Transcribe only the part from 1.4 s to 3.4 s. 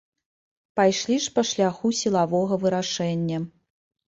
шляху сілавога вырашэння.